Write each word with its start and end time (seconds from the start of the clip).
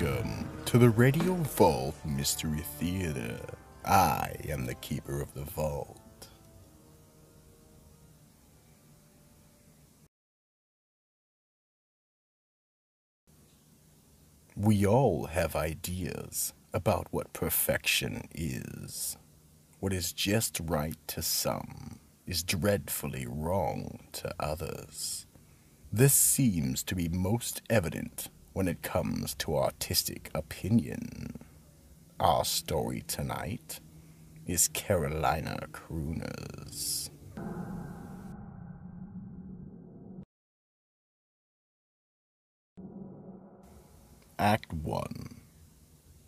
Welcome 0.00 0.48
to 0.64 0.78
the 0.78 0.90
Radio 0.90 1.34
Vault 1.34 1.94
Mystery 2.04 2.64
Theater. 2.80 3.38
I 3.84 4.34
am 4.48 4.66
the 4.66 4.74
keeper 4.74 5.20
of 5.20 5.34
the 5.34 5.44
vault. 5.44 6.00
We 14.56 14.84
all 14.84 15.26
have 15.26 15.54
ideas 15.54 16.54
about 16.72 17.06
what 17.12 17.32
perfection 17.32 18.26
is. 18.34 19.16
What 19.78 19.92
is 19.92 20.12
just 20.12 20.58
right 20.64 20.98
to 21.06 21.22
some 21.22 22.00
is 22.26 22.42
dreadfully 22.42 23.26
wrong 23.28 24.08
to 24.14 24.34
others. 24.40 25.26
This 25.92 26.14
seems 26.14 26.82
to 26.82 26.96
be 26.96 27.08
most 27.08 27.62
evident 27.70 28.28
when 28.54 28.68
it 28.68 28.82
comes 28.82 29.34
to 29.34 29.56
artistic 29.58 30.30
opinion. 30.32 31.34
Our 32.18 32.44
story 32.44 33.02
tonight 33.06 33.80
is 34.46 34.68
Carolina 34.68 35.66
Crooners. 35.72 37.10
Act 44.38 44.72
1 44.72 45.40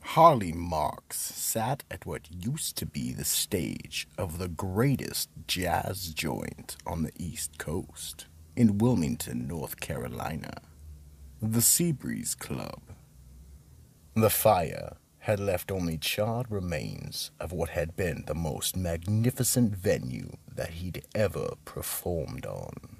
Harley 0.00 0.52
Marks 0.52 1.18
sat 1.18 1.84
at 1.90 2.06
what 2.06 2.28
used 2.30 2.76
to 2.78 2.86
be 2.86 3.12
the 3.12 3.24
stage 3.24 4.08
of 4.18 4.38
the 4.38 4.48
greatest 4.48 5.28
jazz 5.46 6.08
joint 6.08 6.76
on 6.86 7.02
the 7.02 7.12
East 7.16 7.58
Coast, 7.58 8.26
in 8.56 8.78
Wilmington, 8.78 9.46
North 9.46 9.78
Carolina, 9.78 10.62
the 11.42 11.60
Seabreeze 11.60 12.34
Club. 12.34 12.80
The 14.14 14.30
fire 14.30 14.96
had 15.18 15.38
left 15.38 15.70
only 15.70 15.98
charred 15.98 16.50
remains 16.50 17.30
of 17.38 17.52
what 17.52 17.68
had 17.70 17.94
been 17.94 18.24
the 18.26 18.34
most 18.34 18.74
magnificent 18.74 19.76
venue 19.76 20.30
that 20.54 20.70
he'd 20.70 21.04
ever 21.14 21.50
performed 21.66 22.46
on. 22.46 22.96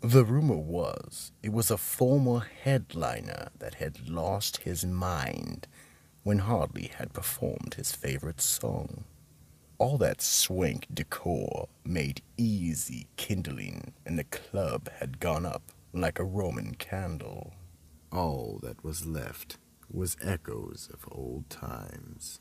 The 0.00 0.24
rumor 0.24 0.56
was 0.56 1.32
it 1.42 1.52
was 1.52 1.68
a 1.68 1.76
former 1.76 2.46
headliner 2.62 3.48
that 3.58 3.74
had 3.74 4.08
lost 4.08 4.58
his 4.58 4.84
mind 4.86 5.66
when 6.22 6.38
Harley 6.38 6.92
had 6.96 7.12
performed 7.12 7.74
his 7.74 7.90
favorite 7.90 8.40
song. 8.40 9.02
All 9.78 9.98
that 9.98 10.22
swank 10.22 10.86
decor 10.94 11.68
made 11.84 12.22
easy 12.36 13.08
kindling, 13.16 13.94
and 14.06 14.16
the 14.16 14.24
club 14.24 14.88
had 15.00 15.18
gone 15.18 15.44
up 15.44 15.72
like 16.00 16.18
a 16.18 16.24
Roman 16.24 16.74
candle. 16.74 17.54
All 18.12 18.58
that 18.62 18.84
was 18.84 19.06
left 19.06 19.58
was 19.90 20.16
echoes 20.22 20.88
of 20.92 21.04
old 21.10 21.48
times. 21.50 22.40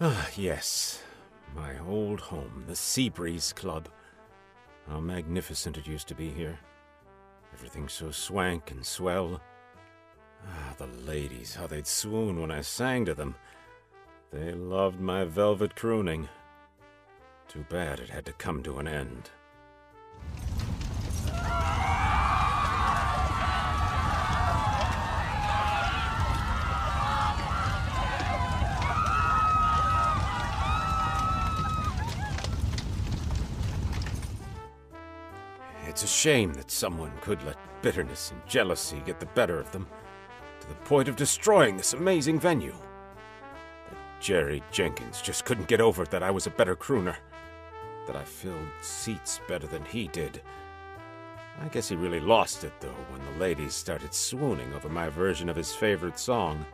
Ah, 0.00 0.28
yes. 0.36 1.02
My 1.54 1.78
old 1.86 2.20
home, 2.20 2.64
the 2.66 2.74
Seabreeze 2.74 3.54
Club. 3.54 3.88
How 4.88 5.00
magnificent 5.00 5.78
it 5.78 5.86
used 5.86 6.08
to 6.08 6.14
be 6.14 6.28
here. 6.28 6.58
Everything 7.54 7.88
so 7.88 8.10
swank 8.10 8.70
and 8.70 8.84
swell. 8.84 9.40
Ah, 10.46 10.74
the 10.76 10.86
ladies, 10.86 11.54
how 11.54 11.66
they'd 11.66 11.86
swoon 11.86 12.40
when 12.40 12.50
I 12.50 12.60
sang 12.60 13.04
to 13.06 13.14
them. 13.14 13.34
They 14.32 14.52
loved 14.52 15.00
my 15.00 15.24
velvet 15.24 15.74
crooning. 15.76 16.28
Too 17.48 17.64
bad 17.70 18.00
it 18.00 18.10
had 18.10 18.26
to 18.26 18.32
come 18.32 18.62
to 18.64 18.78
an 18.78 18.88
end. 18.88 19.30
Shame 36.16 36.54
that 36.54 36.70
someone 36.70 37.12
could 37.20 37.42
let 37.44 37.58
bitterness 37.82 38.30
and 38.30 38.40
jealousy 38.48 39.02
get 39.04 39.20
the 39.20 39.26
better 39.26 39.60
of 39.60 39.70
them 39.72 39.86
to 40.60 40.66
the 40.66 40.74
point 40.76 41.08
of 41.08 41.16
destroying 41.16 41.76
this 41.76 41.92
amazing 41.92 42.40
venue. 42.40 42.74
That 43.90 43.98
Jerry 44.22 44.62
Jenkins 44.70 45.20
just 45.20 45.44
couldn't 45.44 45.68
get 45.68 45.82
over 45.82 46.06
that 46.06 46.22
I 46.22 46.30
was 46.30 46.46
a 46.46 46.50
better 46.50 46.74
crooner, 46.74 47.16
that 48.06 48.16
I 48.16 48.24
filled 48.24 48.70
seats 48.80 49.42
better 49.46 49.66
than 49.66 49.84
he 49.84 50.08
did. 50.08 50.40
I 51.60 51.68
guess 51.68 51.90
he 51.90 51.96
really 51.96 52.20
lost 52.20 52.64
it, 52.64 52.72
though, 52.80 53.04
when 53.10 53.22
the 53.22 53.38
ladies 53.38 53.74
started 53.74 54.14
swooning 54.14 54.72
over 54.72 54.88
my 54.88 55.10
version 55.10 55.50
of 55.50 55.56
his 55.56 55.74
favorite 55.74 56.18
song. 56.18 56.64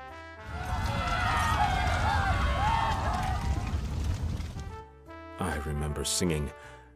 I 5.41 5.61
remember 5.67 6.05
singing 6.05 6.49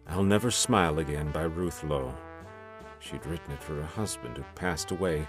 I'll 0.06 0.22
Never 0.22 0.52
Smile 0.52 1.00
Again 1.00 1.32
by 1.32 1.42
Ruth 1.42 1.82
Lowe. 1.82 2.14
She'd 3.08 3.24
written 3.26 3.52
it 3.52 3.62
for 3.62 3.78
a 3.78 3.86
husband 3.86 4.36
who 4.36 4.42
passed 4.56 4.90
away. 4.90 5.28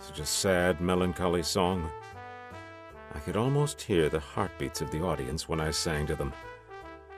Such 0.00 0.18
a 0.18 0.26
sad, 0.26 0.80
melancholy 0.80 1.44
song. 1.44 1.88
I 3.14 3.20
could 3.20 3.36
almost 3.36 3.80
hear 3.80 4.08
the 4.08 4.18
heartbeats 4.18 4.80
of 4.80 4.90
the 4.90 5.00
audience 5.00 5.48
when 5.48 5.60
I 5.60 5.70
sang 5.70 6.08
to 6.08 6.16
them. 6.16 6.32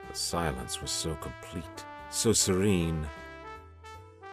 The 0.09 0.15
silence 0.15 0.79
was 0.79 0.91
so 0.91 1.15
complete, 1.15 1.85
so 2.11 2.33
serene. 2.33 3.07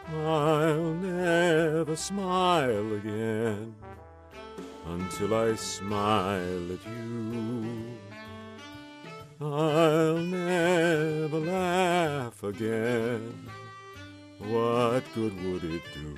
I'll 0.09 0.93
never 0.93 1.95
smile 1.95 2.93
again 2.93 3.73
until 4.85 5.33
I 5.33 5.55
smile 5.55 6.71
at 6.71 6.85
you. 6.85 7.97
I'll 9.39 10.17
never 10.17 11.39
laugh 11.39 12.43
again. 12.43 13.49
What 14.47 15.03
good 15.13 15.35
would 15.45 15.63
it 15.63 15.83
do? 15.93 16.15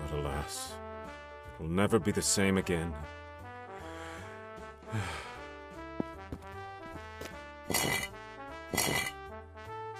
But 0.00 0.10
alas, 0.18 0.72
it 1.52 1.62
will 1.62 1.68
never 1.68 1.98
be 1.98 2.12
the 2.12 2.22
same 2.22 2.56
again. 2.56 2.94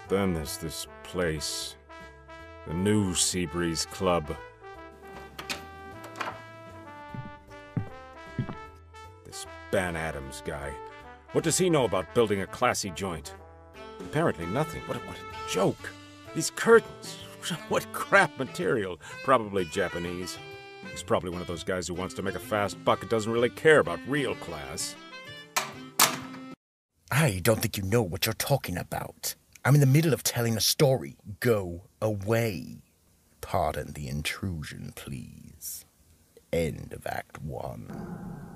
then 0.09 0.32
there's 0.32 0.56
this 0.56 0.87
place, 1.03 1.76
the 2.66 2.72
new 2.72 3.12
Seabreeze 3.12 3.87
Club. 3.91 4.34
Ben 9.72 9.97
Adams 9.97 10.43
guy. 10.44 10.71
What 11.33 11.44
does 11.44 11.56
he 11.56 11.71
know 11.71 11.84
about 11.84 12.15
building 12.15 12.43
a 12.43 12.47
classy 12.47 12.91
joint? 12.91 13.34
Apparently 14.00 14.44
nothing. 14.44 14.83
What 14.83 14.99
a, 14.99 15.00
what 15.00 15.16
a 15.16 15.50
joke. 15.50 15.91
These 16.37 16.50
curtains. 16.50 17.19
What 17.69 17.91
crap 17.93 18.38
material. 18.38 19.00
Probably 19.25 19.65
Japanese. 19.65 20.38
He's 20.93 21.03
probably 21.03 21.31
one 21.31 21.41
of 21.41 21.49
those 21.49 21.65
guys 21.65 21.88
who 21.88 21.94
wants 21.94 22.15
to 22.15 22.22
make 22.22 22.37
a 22.37 22.38
fast 22.38 22.82
buck 22.84 23.00
and 23.00 23.11
doesn't 23.11 23.32
really 23.32 23.50
care 23.50 23.81
about 23.81 23.99
real 24.06 24.37
class. 24.37 24.94
I 27.11 27.41
don't 27.43 27.61
think 27.61 27.77
you 27.77 27.82
know 27.82 28.03
what 28.03 28.27
you're 28.27 28.32
talking 28.34 28.77
about. 28.77 29.34
I'm 29.65 29.75
in 29.75 29.81
the 29.81 29.87
middle 29.87 30.15
of 30.15 30.22
telling 30.22 30.56
a 30.56 30.61
story. 30.61 31.16
Go 31.41 31.88
away. 32.00 32.82
Pardon 33.41 33.94
the 33.94 34.06
intrusion, 34.06 34.93
please. 34.94 35.84
End 36.53 36.93
of 36.93 37.06
Act 37.09 37.43
One. 37.43 38.51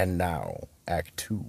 And 0.00 0.16
now, 0.16 0.68
Act 0.88 1.14
Two. 1.18 1.44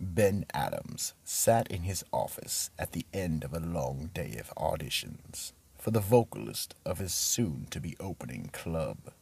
Ben 0.00 0.46
Adams 0.54 1.12
sat 1.22 1.70
in 1.70 1.82
his 1.82 2.02
office 2.12 2.70
at 2.78 2.92
the 2.92 3.04
end 3.12 3.44
of 3.44 3.52
a 3.52 3.60
long 3.60 4.08
day 4.14 4.40
of 4.40 4.50
auditions 4.56 5.52
for 5.76 5.90
the 5.90 6.00
vocalist 6.00 6.74
of 6.86 6.96
his 6.96 7.12
soon 7.12 7.66
to 7.68 7.82
be 7.82 7.94
opening 8.00 8.48
club. 8.54 9.12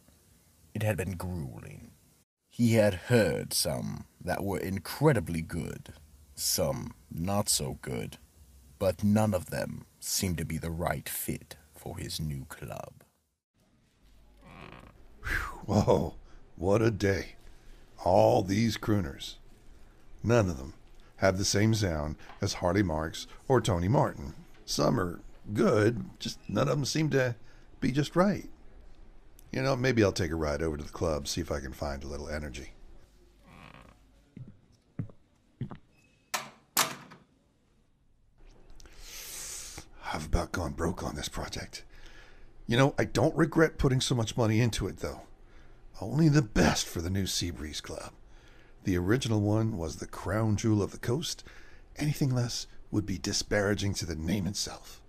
It 0.73 0.81
had 0.81 0.95
been 0.95 1.17
grueling. 1.17 1.91
He 2.49 2.75
had 2.75 2.93
heard 3.11 3.51
some 3.51 4.05
that 4.23 4.45
were 4.45 4.59
incredibly 4.59 5.41
good, 5.41 5.91
some 6.33 6.93
not 7.11 7.49
so 7.49 7.79
good, 7.81 8.17
but 8.79 9.03
none 9.03 9.33
of 9.33 9.47
them 9.47 9.87
seemed 9.99 10.37
to 10.37 10.45
be 10.45 10.57
the 10.57 10.71
right 10.71 11.09
fit 11.09 11.57
for 11.75 11.97
his 11.97 12.17
new 12.17 12.45
club. 12.45 12.93
Whoa, 15.65 16.15
what 16.55 16.81
a 16.81 16.91
day. 16.91 17.35
All 18.03 18.43
these 18.43 18.77
crooners, 18.77 19.35
none 20.23 20.49
of 20.49 20.57
them 20.57 20.73
have 21.17 21.37
the 21.37 21.45
same 21.45 21.73
sound 21.73 22.17
as 22.41 22.55
Harley 22.55 22.83
Marks 22.83 23.27
or 23.47 23.61
Tony 23.61 23.87
Martin. 23.87 24.33
Some 24.65 24.99
are 24.99 25.21
good, 25.53 26.05
just 26.19 26.37
none 26.49 26.67
of 26.67 26.75
them 26.75 26.85
seem 26.85 27.09
to 27.11 27.35
be 27.79 27.91
just 27.91 28.15
right. 28.15 28.49
You 29.51 29.61
know, 29.61 29.75
maybe 29.75 30.03
I'll 30.03 30.11
take 30.11 30.31
a 30.31 30.35
ride 30.35 30.61
over 30.61 30.77
to 30.77 30.83
the 30.83 30.89
club, 30.89 31.27
see 31.27 31.39
if 31.39 31.51
I 31.51 31.59
can 31.59 31.73
find 31.73 32.03
a 32.03 32.07
little 32.07 32.27
energy. 32.27 32.73
I've 40.13 40.25
about 40.25 40.51
gone 40.51 40.73
broke 40.73 41.03
on 41.03 41.15
this 41.15 41.29
project. 41.29 41.83
You 42.67 42.77
know, 42.77 42.93
I 42.99 43.05
don't 43.05 43.35
regret 43.35 43.77
putting 43.77 43.99
so 43.99 44.13
much 44.13 44.37
money 44.37 44.59
into 44.61 44.87
it, 44.87 44.97
though. 44.97 45.21
Only 46.01 46.27
the 46.27 46.41
best 46.41 46.87
for 46.87 47.01
the 47.01 47.09
new 47.09 47.25
Seabreeze 47.25 47.81
Club. 47.81 48.11
The 48.83 48.97
original 48.97 49.41
one 49.41 49.77
was 49.77 49.97
the 49.97 50.07
crown 50.07 50.55
jewel 50.57 50.81
of 50.81 50.91
the 50.91 50.97
coast. 50.97 51.43
Anything 51.95 52.33
less 52.33 52.67
would 52.91 53.05
be 53.05 53.17
disparaging 53.17 53.93
to 53.95 54.05
the 54.05 54.15
name 54.15 54.47
itself. 54.47 55.01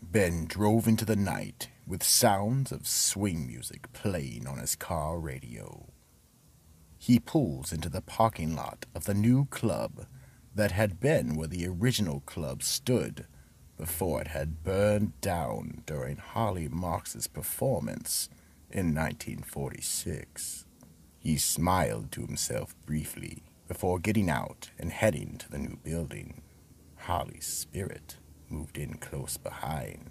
Ben 0.00 0.46
drove 0.46 0.88
into 0.88 1.04
the 1.04 1.14
night 1.14 1.68
with 1.86 2.02
sounds 2.02 2.72
of 2.72 2.88
swing 2.88 3.46
music 3.46 3.92
playing 3.92 4.46
on 4.46 4.58
his 4.58 4.74
car 4.74 5.20
radio. 5.20 5.92
He 7.06 7.20
pulls 7.20 7.72
into 7.72 7.88
the 7.88 8.00
parking 8.00 8.56
lot 8.56 8.84
of 8.92 9.04
the 9.04 9.14
new 9.14 9.44
club 9.44 10.06
that 10.56 10.72
had 10.72 10.98
been 10.98 11.36
where 11.36 11.46
the 11.46 11.64
original 11.68 12.18
club 12.26 12.64
stood 12.64 13.26
before 13.76 14.20
it 14.22 14.26
had 14.26 14.64
burned 14.64 15.12
down 15.20 15.84
during 15.86 16.16
Harley 16.16 16.66
Marks's 16.66 17.28
performance 17.28 18.28
in 18.72 18.92
1946. 18.92 20.64
He 21.20 21.36
smiled 21.36 22.10
to 22.10 22.22
himself 22.22 22.74
briefly 22.84 23.44
before 23.68 24.00
getting 24.00 24.28
out 24.28 24.70
and 24.76 24.90
heading 24.90 25.36
to 25.38 25.48
the 25.48 25.58
new 25.58 25.76
building. 25.84 26.42
Harley's 26.96 27.46
spirit 27.46 28.16
moved 28.50 28.76
in 28.76 28.94
close 28.94 29.36
behind. 29.36 30.10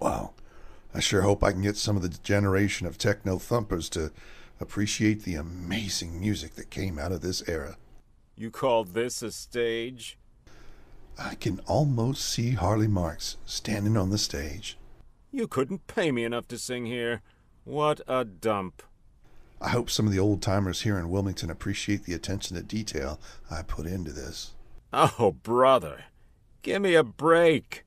Wow. 0.00 0.32
I 0.92 1.00
sure 1.00 1.22
hope 1.22 1.44
I 1.44 1.52
can 1.52 1.62
get 1.62 1.76
some 1.76 1.96
of 1.96 2.02
the 2.02 2.08
generation 2.08 2.86
of 2.86 2.98
techno 2.98 3.38
thumpers 3.38 3.88
to 3.90 4.10
appreciate 4.58 5.22
the 5.22 5.36
amazing 5.36 6.18
music 6.18 6.54
that 6.54 6.70
came 6.70 6.98
out 6.98 7.12
of 7.12 7.20
this 7.20 7.46
era. 7.48 7.76
You 8.36 8.50
call 8.50 8.84
this 8.84 9.22
a 9.22 9.30
stage? 9.30 10.18
I 11.18 11.34
can 11.34 11.60
almost 11.66 12.24
see 12.24 12.52
Harley 12.52 12.88
Marks 12.88 13.36
standing 13.44 13.96
on 13.96 14.10
the 14.10 14.18
stage. 14.18 14.78
You 15.30 15.46
couldn't 15.46 15.86
pay 15.86 16.10
me 16.10 16.24
enough 16.24 16.48
to 16.48 16.58
sing 16.58 16.86
here. 16.86 17.22
What 17.64 18.00
a 18.08 18.24
dump. 18.24 18.82
I 19.60 19.68
hope 19.68 19.90
some 19.90 20.06
of 20.06 20.12
the 20.12 20.18
old 20.18 20.40
timers 20.40 20.82
here 20.82 20.98
in 20.98 21.10
Wilmington 21.10 21.50
appreciate 21.50 22.04
the 22.04 22.14
attention 22.14 22.56
to 22.56 22.62
detail 22.62 23.20
I 23.50 23.62
put 23.62 23.86
into 23.86 24.10
this. 24.10 24.52
Oh, 24.92 25.36
brother. 25.42 26.04
Give 26.62 26.82
me 26.82 26.94
a 26.94 27.04
break. 27.04 27.84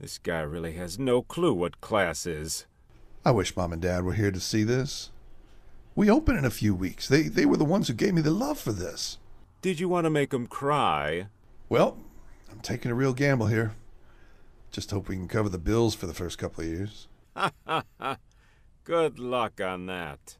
This 0.00 0.18
guy 0.18 0.40
really 0.40 0.72
has 0.72 0.98
no 0.98 1.22
clue 1.22 1.54
what 1.54 1.80
class 1.80 2.26
is. 2.26 2.66
I 3.24 3.30
wish 3.30 3.56
Mom 3.56 3.72
and 3.72 3.80
Dad 3.80 4.04
were 4.04 4.12
here 4.12 4.30
to 4.30 4.40
see 4.40 4.64
this. 4.64 5.10
We 5.94 6.10
open 6.10 6.36
in 6.36 6.44
a 6.44 6.50
few 6.50 6.74
weeks. 6.74 7.08
They, 7.08 7.22
they 7.22 7.46
were 7.46 7.56
the 7.56 7.64
ones 7.64 7.88
who 7.88 7.94
gave 7.94 8.14
me 8.14 8.20
the 8.20 8.30
love 8.30 8.58
for 8.58 8.72
this. 8.72 9.18
Did 9.62 9.80
you 9.80 9.88
want 9.88 10.04
to 10.04 10.10
make 10.10 10.34
'em 10.34 10.46
cry? 10.46 11.28
Well, 11.68 11.96
I'm 12.50 12.60
taking 12.60 12.90
a 12.90 12.94
real 12.94 13.14
gamble 13.14 13.46
here. 13.46 13.74
Just 14.70 14.90
hope 14.90 15.08
we 15.08 15.16
can 15.16 15.28
cover 15.28 15.48
the 15.48 15.58
bills 15.58 15.94
for 15.94 16.06
the 16.06 16.12
first 16.14 16.36
couple 16.36 16.64
of 16.64 16.68
years. 16.70 17.08
Ha 17.36 17.52
ha 17.66 17.84
ha. 17.98 18.18
Good 18.82 19.18
luck 19.18 19.60
on 19.60 19.86
that. 19.86 20.36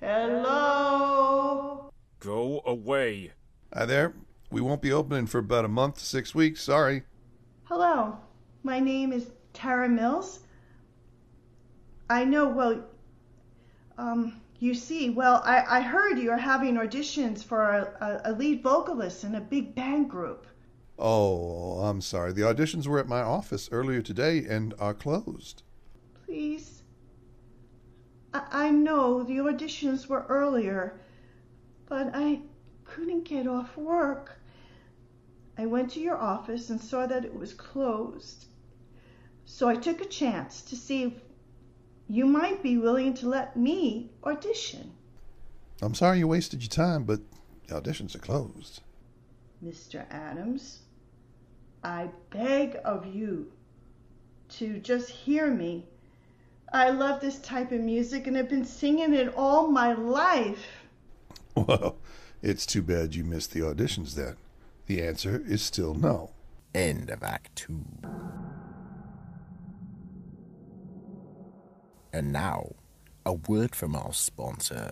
Hello? 0.00 1.92
Go 2.88 2.94
away. 2.94 3.32
Hi 3.74 3.84
there. 3.84 4.14
We 4.50 4.62
won't 4.62 4.80
be 4.80 4.92
opening 4.92 5.26
for 5.26 5.40
about 5.40 5.66
a 5.66 5.68
month 5.68 5.98
six 5.98 6.34
weeks. 6.34 6.62
Sorry. 6.62 7.02
Hello. 7.64 8.16
My 8.62 8.80
name 8.80 9.12
is 9.12 9.30
Tara 9.52 9.90
Mills. 9.90 10.40
I 12.08 12.24
know, 12.24 12.48
well, 12.48 12.82
um, 13.98 14.40
you 14.58 14.72
see, 14.72 15.10
well, 15.10 15.42
I, 15.44 15.64
I 15.68 15.80
heard 15.82 16.18
you're 16.18 16.38
having 16.38 16.76
auditions 16.76 17.44
for 17.44 17.60
a, 17.62 18.22
a, 18.24 18.30
a 18.30 18.32
lead 18.32 18.62
vocalist 18.62 19.22
in 19.22 19.34
a 19.34 19.40
big 19.42 19.74
band 19.74 20.08
group. 20.08 20.46
Oh, 20.98 21.80
I'm 21.82 22.00
sorry. 22.00 22.32
The 22.32 22.40
auditions 22.40 22.86
were 22.86 22.98
at 22.98 23.06
my 23.06 23.20
office 23.20 23.68
earlier 23.70 24.00
today 24.00 24.46
and 24.48 24.72
are 24.78 24.94
closed. 24.94 25.62
Please. 26.24 26.84
I, 28.32 28.44
I 28.50 28.70
know 28.70 29.24
the 29.24 29.36
auditions 29.36 30.06
were 30.06 30.24
earlier, 30.30 30.98
but 31.86 32.12
I 32.14 32.40
couldn't 32.88 33.24
get 33.24 33.46
off 33.46 33.76
work. 33.76 34.40
I 35.56 35.66
went 35.66 35.90
to 35.92 36.00
your 36.00 36.16
office 36.16 36.70
and 36.70 36.80
saw 36.80 37.06
that 37.06 37.24
it 37.24 37.34
was 37.34 37.52
closed. 37.52 38.46
So 39.44 39.68
I 39.68 39.76
took 39.76 40.00
a 40.00 40.06
chance 40.06 40.62
to 40.62 40.76
see 40.76 41.04
if 41.04 41.12
you 42.08 42.26
might 42.26 42.62
be 42.62 42.78
willing 42.78 43.14
to 43.14 43.28
let 43.28 43.56
me 43.56 44.10
audition. 44.24 44.92
I'm 45.82 45.94
sorry 45.94 46.18
you 46.18 46.28
wasted 46.28 46.62
your 46.62 46.70
time, 46.70 47.04
but 47.04 47.20
the 47.66 47.80
auditions 47.80 48.14
are 48.14 48.20
closed. 48.20 48.80
Mr. 49.64 50.06
Adams, 50.10 50.80
I 51.82 52.08
beg 52.30 52.78
of 52.84 53.06
you 53.06 53.52
to 54.50 54.78
just 54.78 55.10
hear 55.10 55.48
me. 55.48 55.86
I 56.72 56.90
love 56.90 57.20
this 57.20 57.38
type 57.38 57.72
of 57.72 57.80
music 57.80 58.26
and 58.26 58.36
have 58.36 58.48
been 58.48 58.64
singing 58.64 59.14
it 59.14 59.34
all 59.36 59.68
my 59.68 59.92
life. 59.92 60.66
Well, 61.56 61.96
it's 62.42 62.66
too 62.66 62.82
bad 62.82 63.14
you 63.14 63.24
missed 63.24 63.52
the 63.52 63.60
auditions 63.60 64.14
then. 64.14 64.36
The 64.86 65.02
answer 65.02 65.42
is 65.46 65.62
still 65.62 65.94
no. 65.94 66.30
End 66.74 67.10
of 67.10 67.22
Act 67.22 67.54
2. 67.56 67.84
And 72.12 72.32
now, 72.32 72.72
a 73.26 73.32
word 73.32 73.74
from 73.74 73.94
our 73.94 74.12
sponsor. 74.12 74.90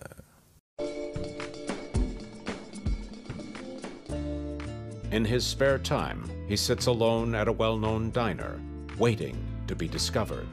In 5.11 5.23
his 5.25 5.45
spare 5.45 5.79
time, 5.79 6.29
he 6.47 6.57
sits 6.57 6.85
alone 6.85 7.33
at 7.33 7.47
a 7.47 7.51
well 7.51 7.77
known 7.77 8.11
diner, 8.11 8.59
waiting 8.97 9.37
to 9.67 9.75
be 9.75 9.87
discovered. 9.87 10.47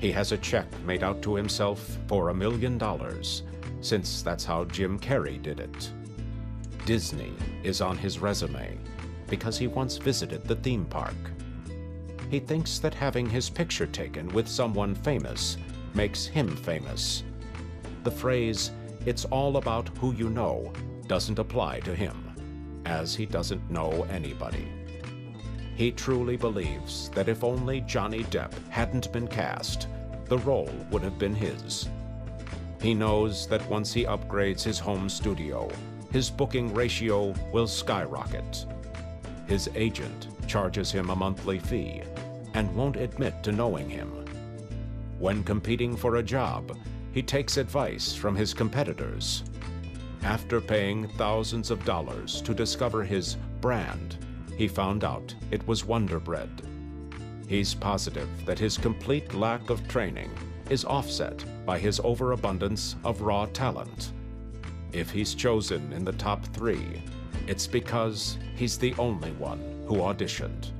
He 0.00 0.10
has 0.12 0.32
a 0.32 0.38
check 0.38 0.66
made 0.84 1.02
out 1.02 1.22
to 1.22 1.34
himself 1.34 1.98
for 2.06 2.30
a 2.30 2.34
million 2.34 2.78
dollars, 2.78 3.42
since 3.80 4.22
that's 4.22 4.44
how 4.44 4.64
Jim 4.64 4.98
Carrey 4.98 5.40
did 5.40 5.60
it. 5.60 5.90
Disney 6.84 7.32
is 7.62 7.80
on 7.80 7.98
his 7.98 8.18
resume 8.18 8.78
because 9.28 9.58
he 9.58 9.66
once 9.66 9.96
visited 9.96 10.44
the 10.44 10.56
theme 10.56 10.84
park. 10.84 11.14
He 12.30 12.40
thinks 12.40 12.78
that 12.78 12.94
having 12.94 13.28
his 13.28 13.50
picture 13.50 13.86
taken 13.86 14.28
with 14.28 14.48
someone 14.48 14.94
famous 14.94 15.56
makes 15.94 16.26
him 16.26 16.54
famous. 16.56 17.22
The 18.04 18.10
phrase, 18.10 18.70
it's 19.04 19.24
all 19.26 19.56
about 19.56 19.88
who 19.98 20.12
you 20.12 20.30
know, 20.30 20.72
doesn't 21.06 21.38
apply 21.38 21.80
to 21.80 21.94
him, 21.94 22.82
as 22.84 23.14
he 23.14 23.26
doesn't 23.26 23.70
know 23.70 24.06
anybody. 24.10 24.68
He 25.76 25.92
truly 25.92 26.36
believes 26.36 27.10
that 27.10 27.28
if 27.28 27.44
only 27.44 27.82
Johnny 27.82 28.24
Depp 28.24 28.52
hadn't 28.68 29.12
been 29.12 29.28
cast, 29.28 29.88
the 30.26 30.38
role 30.38 30.72
would 30.90 31.02
have 31.02 31.18
been 31.18 31.34
his. 31.34 31.88
He 32.80 32.94
knows 32.94 33.46
that 33.48 33.68
once 33.68 33.92
he 33.92 34.04
upgrades 34.04 34.62
his 34.62 34.78
home 34.78 35.08
studio, 35.08 35.68
his 36.12 36.30
booking 36.30 36.72
ratio 36.72 37.34
will 37.52 37.66
skyrocket. 37.66 38.66
His 39.46 39.68
agent 39.74 40.28
charges 40.46 40.90
him 40.90 41.10
a 41.10 41.16
monthly 41.16 41.58
fee 41.58 42.02
and 42.54 42.74
won't 42.74 42.96
admit 42.96 43.42
to 43.42 43.52
knowing 43.52 43.88
him. 43.88 44.24
When 45.18 45.42
competing 45.42 45.96
for 45.96 46.16
a 46.16 46.22
job, 46.22 46.76
he 47.12 47.22
takes 47.22 47.56
advice 47.56 48.14
from 48.14 48.36
his 48.36 48.52
competitors. 48.52 49.42
After 50.22 50.60
paying 50.60 51.08
thousands 51.16 51.70
of 51.70 51.84
dollars 51.84 52.42
to 52.42 52.54
discover 52.54 53.04
his 53.04 53.36
brand, 53.60 54.16
he 54.56 54.68
found 54.68 55.04
out 55.04 55.34
it 55.50 55.66
was 55.66 55.84
Wonder 55.84 56.18
Bread. 56.18 56.50
He's 57.48 57.74
positive 57.74 58.28
that 58.44 58.58
his 58.58 58.76
complete 58.76 59.34
lack 59.34 59.70
of 59.70 59.86
training 59.88 60.30
is 60.70 60.84
offset 60.84 61.44
by 61.64 61.78
his 61.78 62.00
overabundance 62.02 62.96
of 63.04 63.20
raw 63.20 63.46
talent. 63.46 64.12
If 64.92 65.10
he's 65.10 65.34
chosen 65.34 65.92
in 65.92 66.04
the 66.04 66.12
top 66.12 66.44
three, 66.46 67.02
it's 67.46 67.66
because 67.66 68.38
he's 68.54 68.78
the 68.78 68.94
only 68.98 69.32
one 69.32 69.60
who 69.86 69.96
auditioned. 69.96 70.70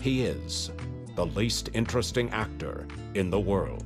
He 0.00 0.24
is 0.24 0.70
the 1.14 1.26
least 1.26 1.70
interesting 1.74 2.30
actor 2.30 2.86
in 3.14 3.30
the 3.30 3.40
world. 3.40 3.84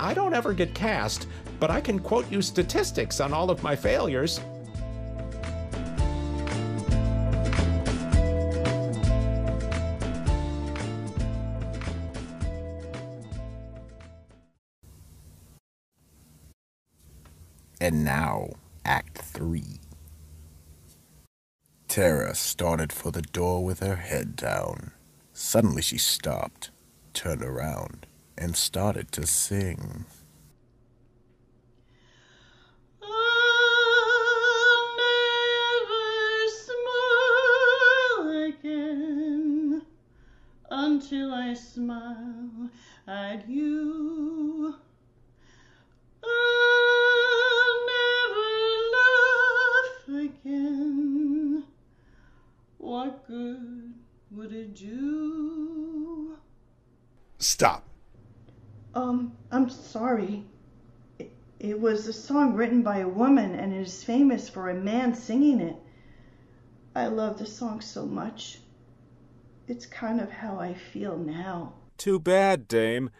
I 0.00 0.14
don't 0.14 0.34
ever 0.34 0.52
get 0.52 0.74
cast, 0.74 1.28
but 1.60 1.70
I 1.70 1.80
can 1.80 1.98
quote 1.98 2.30
you 2.30 2.42
statistics 2.42 3.20
on 3.20 3.32
all 3.32 3.50
of 3.50 3.62
my 3.62 3.76
failures. 3.76 4.40
And 17.84 18.02
now, 18.02 18.48
Act 18.86 19.18
3. 19.18 19.62
Tara 21.86 22.34
started 22.34 22.90
for 22.94 23.12
the 23.12 23.20
door 23.20 23.62
with 23.62 23.80
her 23.80 23.96
head 23.96 24.36
down. 24.36 24.92
Suddenly 25.34 25.82
she 25.82 25.98
stopped, 25.98 26.70
turned 27.12 27.42
around, 27.42 28.06
and 28.38 28.56
started 28.56 29.12
to 29.12 29.26
sing. 29.26 30.06
until 40.70 41.34
I 41.34 41.52
smile 41.52 42.70
at 43.06 43.46
you. 43.46 44.03
Song 62.24 62.54
written 62.54 62.82
by 62.82 62.98
a 62.98 63.08
woman 63.08 63.54
and 63.54 63.74
it 63.74 63.82
is 63.82 64.02
famous 64.02 64.48
for 64.48 64.70
a 64.70 64.74
man 64.74 65.14
singing 65.14 65.60
it. 65.60 65.76
I 66.94 67.08
love 67.08 67.38
the 67.38 67.44
song 67.44 67.82
so 67.82 68.06
much. 68.06 68.60
It's 69.68 69.84
kind 69.84 70.20
of 70.20 70.30
how 70.30 70.58
I 70.58 70.72
feel 70.72 71.18
now. 71.18 71.74
Too 71.98 72.18
bad, 72.18 72.66
Dame. 72.66 73.10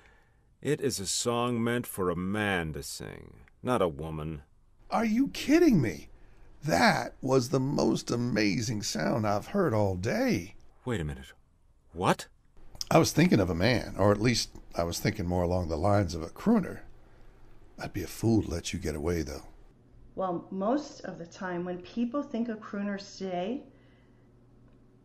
It 0.63 0.81
is 0.81 0.99
a 1.01 1.07
song 1.07 1.63
meant 1.63 1.87
for 1.87 2.09
a 2.09 2.17
man 2.17 2.73
to 2.73 2.83
sing, 2.83 3.41
not 3.63 3.83
a 3.83 3.89
woman. 3.89 4.43
Are 4.91 5.05
you 5.05 5.29
kidding 5.29 5.83
me? 5.83 6.09
That 6.65 7.15
was 7.21 7.51
the 7.51 7.61
most 7.61 8.11
amazing 8.11 8.83
sound 8.83 9.27
I've 9.27 9.49
heard 9.49 9.75
all 9.75 9.97
day. 9.97 10.55
Wait 10.87 11.03
a 11.03 11.05
minute. 11.05 11.33
What? 11.93 12.29
I 12.91 12.97
was 12.97 13.13
thinking 13.13 13.41
of 13.41 13.51
a 13.51 13.55
man, 13.55 13.97
or 13.99 14.13
at 14.13 14.21
least 14.23 14.51
I 14.75 14.85
was 14.85 14.99
thinking 14.99 15.27
more 15.27 15.43
along 15.43 15.69
the 15.69 15.77
lines 15.77 16.15
of 16.15 16.23
a 16.23 16.29
crooner. 16.29 16.81
I'd 17.79 17.93
be 17.93 18.03
a 18.03 18.09
fool 18.09 18.43
to 18.43 18.51
let 18.51 18.73
you 18.73 18.79
get 18.79 18.95
away, 18.95 19.23
though. 19.23 19.43
Well, 20.15 20.47
most 20.51 21.01
of 21.01 21.19
the 21.19 21.27
time, 21.27 21.65
when 21.65 21.79
people 21.79 22.23
think 22.23 22.49
of 22.49 22.61
crooners 22.61 23.19
today, 23.19 23.63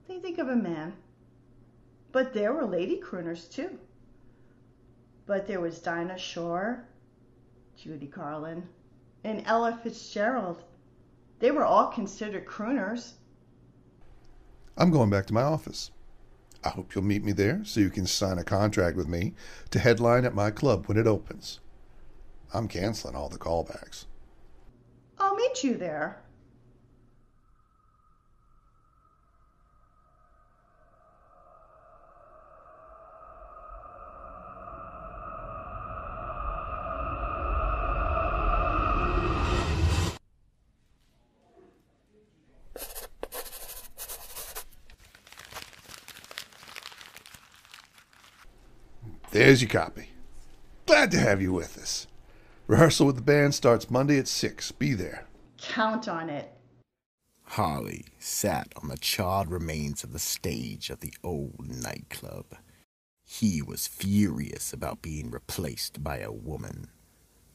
they 0.07 0.19
think 0.19 0.37
of 0.37 0.49
a 0.49 0.55
man. 0.55 0.93
But 2.11 2.33
there 2.33 2.53
were 2.53 2.65
lady 2.65 2.99
crooners 2.99 3.51
too. 3.51 3.77
But 5.25 5.47
there 5.47 5.59
was 5.59 5.79
Dinah 5.79 6.17
Shore, 6.17 6.85
Judy 7.75 8.07
Garland, 8.07 8.67
and 9.23 9.43
Ella 9.45 9.79
Fitzgerald. 9.83 10.63
They 11.39 11.51
were 11.51 11.65
all 11.65 11.87
considered 11.87 12.45
crooners. 12.45 13.13
I'm 14.77 14.91
going 14.91 15.09
back 15.09 15.25
to 15.27 15.33
my 15.33 15.43
office. 15.43 15.91
I 16.63 16.69
hope 16.69 16.93
you'll 16.93 17.03
meet 17.03 17.23
me 17.23 17.31
there 17.31 17.61
so 17.63 17.79
you 17.79 17.89
can 17.89 18.05
sign 18.05 18.37
a 18.37 18.43
contract 18.43 18.97
with 18.97 19.07
me 19.07 19.33
to 19.71 19.79
headline 19.79 20.25
at 20.25 20.35
my 20.35 20.51
club 20.51 20.87
when 20.87 20.97
it 20.97 21.07
opens. 21.07 21.59
I'm 22.53 22.67
canceling 22.67 23.15
all 23.15 23.29
the 23.29 23.37
callbacks. 23.37 24.05
I'll 25.19 25.35
meet 25.35 25.63
you 25.63 25.77
there. 25.77 26.21
There's 49.31 49.61
your 49.61 49.69
copy. 49.69 50.09
Glad 50.87 51.11
to 51.11 51.19
have 51.19 51.41
you 51.41 51.53
with 51.53 51.77
us. 51.77 52.07
Rehearsal 52.69 53.07
with 53.07 53.15
the 53.15 53.23
band 53.23 53.55
starts 53.55 53.89
Monday 53.89 54.19
at 54.19 54.27
6. 54.27 54.73
Be 54.73 54.93
there. 54.93 55.25
Count 55.57 56.07
on 56.07 56.29
it. 56.29 56.53
Harley 57.41 58.05
sat 58.19 58.71
on 58.79 58.89
the 58.89 58.97
charred 58.97 59.49
remains 59.49 60.03
of 60.03 60.13
the 60.13 60.19
stage 60.19 60.91
of 60.91 60.99
the 60.99 61.11
old 61.23 61.67
nightclub. 61.67 62.45
He 63.25 63.63
was 63.63 63.87
furious 63.87 64.71
about 64.71 65.01
being 65.01 65.31
replaced 65.31 66.03
by 66.03 66.19
a 66.19 66.31
woman. 66.31 66.89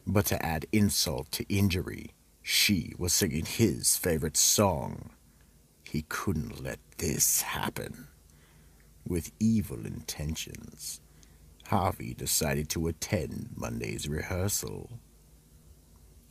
But 0.04 0.26
to 0.26 0.44
add 0.44 0.66
insult 0.73 1.30
to 1.30 1.47
injury, 1.49 2.11
she 2.42 2.92
was 2.99 3.12
singing 3.12 3.44
his 3.44 3.97
favorite 3.97 4.37
song. 4.37 5.11
He 5.85 6.02
couldn't 6.09 6.61
let 6.61 6.80
this 6.99 7.42
happen. 7.42 8.09
With 9.06 9.30
evil 9.38 9.87
intentions, 9.87 11.00
Harvey 11.68 12.14
decided 12.14 12.68
to 12.71 12.88
attend 12.88 13.50
Monday's 13.54 14.09
rehearsal. 14.09 14.90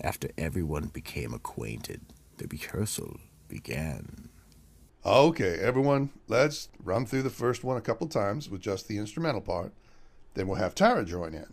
After 0.03 0.29
everyone 0.37 0.87
became 0.87 1.33
acquainted, 1.33 2.01
the 2.35 2.47
rehearsal 2.47 3.21
began. 3.47 4.27
Okay, 5.05 5.57
everyone, 5.61 6.09
let's 6.27 6.67
run 6.83 7.05
through 7.05 7.21
the 7.21 7.29
first 7.29 7.63
one 7.63 7.77
a 7.77 7.81
couple 7.81 8.07
times 8.07 8.49
with 8.49 8.59
just 8.59 8.89
the 8.89 8.97
instrumental 8.97 9.39
part. 9.39 9.71
Then 10.33 10.47
we'll 10.47 10.57
have 10.57 10.75
Tara 10.75 11.05
join 11.05 11.33
in. 11.33 11.47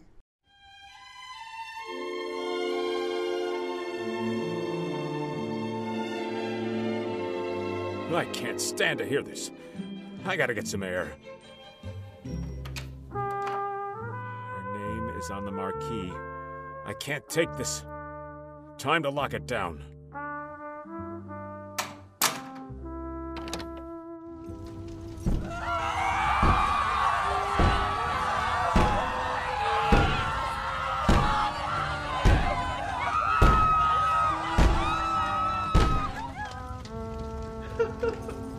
I 8.13 8.25
can't 8.33 8.61
stand 8.61 8.99
to 8.99 9.07
hear 9.07 9.23
this. 9.23 9.53
I 10.25 10.35
gotta 10.35 10.55
get 10.55 10.67
some 10.67 10.83
air. 10.83 11.13
Her 13.13 14.75
name 14.77 15.09
is 15.17 15.31
on 15.31 15.45
the 15.45 15.53
marquee. 15.53 16.13
I 16.85 16.95
can't 16.95 17.29
take 17.29 17.57
this. 17.57 17.85
Time 18.81 19.03
to 19.03 19.11
lock 19.11 19.35
it 19.35 19.47
down. 19.47 19.85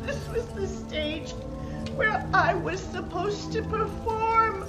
this 0.04 0.28
was 0.28 0.46
the 0.54 0.68
stage 0.68 1.32
where 1.96 2.24
I 2.32 2.54
was 2.54 2.80
supposed 2.80 3.52
to 3.54 3.64
perform. 3.64 4.62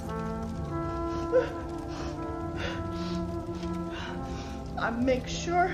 I 4.83 4.89
make 4.89 5.29
sure 5.29 5.73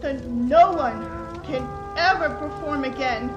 that 0.00 0.26
no 0.26 0.70
one 0.70 1.42
can 1.42 1.68
ever 1.96 2.28
perform 2.36 2.84
again. 2.84 3.28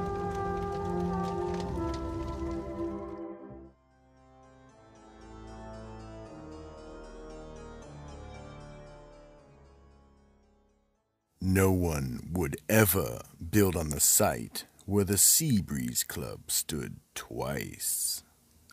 No 11.42 11.72
one 11.72 12.30
would 12.32 12.58
ever 12.70 13.22
build 13.50 13.76
on 13.76 13.90
the 13.90 14.00
site 14.00 14.66
where 14.86 15.04
the 15.04 15.18
Sea 15.18 15.64
Breeze 15.64 16.04
Club 16.04 16.52
stood 16.52 16.98
twice, 17.16 18.22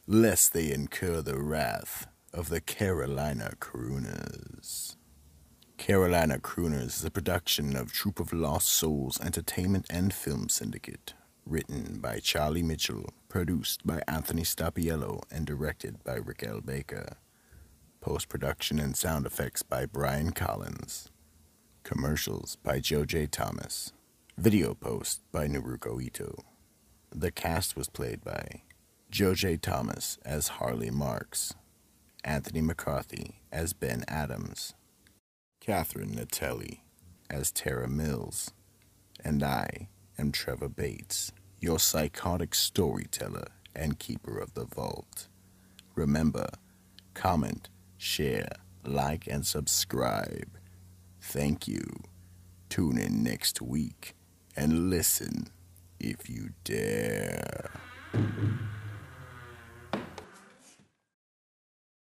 lest 0.07 0.53
they 0.53 0.71
incur 0.71 1.23
the 1.23 1.39
wrath 1.39 2.07
of 2.35 2.51
the 2.51 2.61
Carolina 2.61 3.55
Crooners. 3.59 4.54
Carolina 5.85 6.39
Crooners 6.39 6.97
is 6.97 7.05
a 7.05 7.11
production 7.11 7.77
of 7.77 7.93
Troop 7.93 8.19
of 8.19 8.33
Lost 8.33 8.71
Souls 8.71 9.21
Entertainment 9.21 9.85
and 9.91 10.15
Film 10.15 10.49
Syndicate, 10.49 11.13
written 11.45 11.99
by 12.01 12.21
Charlie 12.21 12.63
Mitchell, 12.63 13.13
produced 13.29 13.87
by 13.87 14.01
Anthony 14.09 14.45
Stapiello, 14.45 15.21
and 15.31 15.47
directed 15.47 16.03
by 16.03 16.15
Rick 16.15 16.43
L. 16.43 16.63
Baker. 16.63 17.19
Post 18.01 18.31
production 18.31 18.79
and 18.79 18.97
sound 18.97 19.27
effects 19.27 19.63
by 19.63 19.85
Brian 19.85 20.31
Collins. 20.33 21.11
Commercials 21.83 22.57
by 22.63 22.81
Joe 22.81 23.05
J. 23.05 23.27
Thomas. 23.27 23.93
Video 24.39 24.73
post 24.73 25.21
by 25.33 25.47
Naruko 25.47 26.03
Ito. 26.03 26.45
The 27.11 27.31
cast 27.31 27.77
was 27.77 27.91
played 27.91 28.25
by 28.25 28.63
Joe 29.11 29.35
J. 29.35 29.59
Thomas 29.59 30.19
as 30.25 30.49
Harley 30.49 30.91
Marks, 30.91 31.53
Anthony 32.25 32.63
McCarthy 32.63 33.43
as 33.53 33.75
Ben 33.75 34.03
Adams, 34.09 34.73
Catherine 35.65 36.11
Natelli 36.11 36.81
as 37.31 37.51
Tara 37.51 37.89
Mills, 37.89 38.51
and 39.25 39.43
I 39.43 39.89
am 40.19 40.31
Trevor 40.31 40.69
Bates, 40.69 41.33
your 41.59 41.79
psychotic 41.79 42.55
storyteller 42.55 43.47
and 43.75 43.99
keeper 43.99 44.39
of 44.39 44.53
the 44.53 44.67
vault. 44.67 45.29
Remember, 45.95 46.49
comment, 47.15 47.71
share, 47.97 48.51
like, 48.85 49.27
and 49.27 49.47
subscribe. 49.47 50.51
Thank 51.23 51.67
you, 51.67 51.83
Tune 52.69 52.99
in 52.99 53.23
next 53.23 53.63
week 53.63 54.15
and 54.55 54.91
listen 54.91 55.47
if 55.99 56.29
you 56.29 56.51
dare. 56.65 57.71